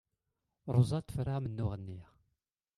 [0.75, 1.99] Ṛuza tefra amennuɣ-nni.